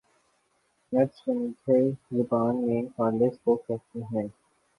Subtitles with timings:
[0.91, 1.79] نج سندھی
[2.11, 4.27] زبان میں خالص کوکہتے ہیں۔